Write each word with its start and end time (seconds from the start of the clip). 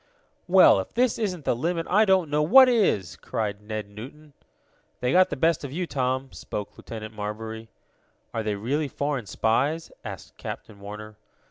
"Well, 0.47 0.79
if 0.79 0.95
this 0.95 1.19
isn't 1.19 1.45
the 1.45 1.55
limit 1.55 1.85
I 1.87 2.05
don't 2.05 2.31
know 2.31 2.41
what 2.41 2.67
is!" 2.67 3.15
cried 3.17 3.61
Ned 3.61 3.87
Newton. 3.87 4.33
"They 4.99 5.11
got 5.11 5.29
the 5.29 5.35
best 5.35 5.63
of 5.63 5.71
you, 5.71 5.85
Tom," 5.85 6.31
spoke 6.31 6.75
Lieutenant 6.75 7.13
Marbury. 7.13 7.69
"Are 8.33 8.41
they 8.41 8.55
really 8.55 8.87
foreign 8.87 9.27
spies?" 9.27 9.91
asked 10.03 10.37
Captain 10.37 10.79
Warner. 10.79 11.17